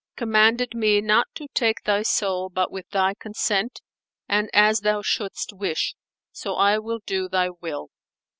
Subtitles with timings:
[0.15, 3.81] commanded me not to take thy soul but with thy consent
[4.27, 5.93] and as thou shouldst wish;
[6.31, 7.91] so I will do thy will."